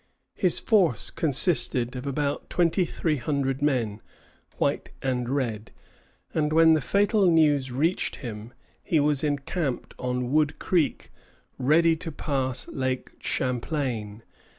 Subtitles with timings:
[0.33, 4.01] His force consisted of about twenty three hundred men,
[4.57, 5.69] white and red,
[6.33, 8.51] and when the fatal news reached him
[8.81, 11.11] he was encamped on Wood Creek,
[11.59, 14.23] ready to pass Lake Champlain.